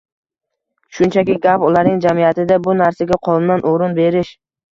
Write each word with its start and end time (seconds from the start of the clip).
shunchaki 0.99 1.35
gap 1.43 1.65
ularning 1.67 2.01
jamiyatida 2.07 2.59
bu 2.67 2.75
narsaga 2.81 3.21
qonunan 3.29 3.63
o‘rin 3.73 3.97
berish 4.03 4.35